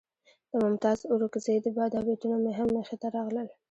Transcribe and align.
د 0.51 0.53
ممتاز 0.63 0.99
اورکزي 1.11 1.55
دا 1.93 1.99
بیتونه 2.07 2.35
مې 2.43 2.51
هم 2.59 2.69
مخې 2.77 2.95
ته 3.01 3.07
راغلل. 3.15 3.47